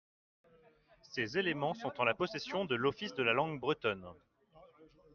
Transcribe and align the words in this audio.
Ces 1.11 1.37
éléments 1.37 1.75
sont 1.75 1.93
en 1.99 2.03
la 2.05 2.15
possession 2.15 2.65
de 2.65 2.73
l’Office 2.73 3.13
de 3.13 3.21
la 3.21 3.33
Langue 3.33 3.59
Bretonne. 3.59 4.07